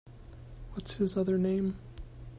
What’s 0.71 0.95
his 0.95 1.15
other 1.15 1.37
name? 1.37 1.77